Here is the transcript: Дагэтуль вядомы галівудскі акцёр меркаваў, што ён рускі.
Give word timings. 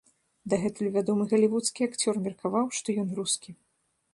Дагэтуль 0.53 0.89
вядомы 0.95 1.27
галівудскі 1.33 1.81
акцёр 1.89 2.15
меркаваў, 2.29 2.65
што 2.79 2.87
ён 3.03 3.09
рускі. 3.21 3.49